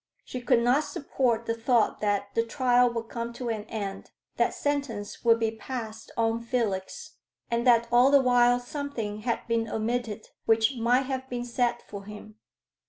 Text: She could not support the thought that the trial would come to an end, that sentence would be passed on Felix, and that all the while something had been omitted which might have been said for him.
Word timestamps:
She 0.25 0.41
could 0.41 0.63
not 0.63 0.83
support 0.83 1.45
the 1.45 1.53
thought 1.53 2.01
that 2.01 2.33
the 2.33 2.43
trial 2.43 2.89
would 2.89 3.07
come 3.07 3.33
to 3.33 3.49
an 3.49 3.65
end, 3.65 4.09
that 4.37 4.55
sentence 4.55 5.23
would 5.23 5.39
be 5.39 5.51
passed 5.51 6.09
on 6.17 6.41
Felix, 6.41 7.17
and 7.51 7.67
that 7.67 7.87
all 7.91 8.09
the 8.09 8.19
while 8.19 8.59
something 8.59 9.19
had 9.19 9.45
been 9.47 9.67
omitted 9.69 10.29
which 10.47 10.75
might 10.75 11.03
have 11.03 11.29
been 11.29 11.45
said 11.45 11.83
for 11.87 12.05
him. 12.05 12.39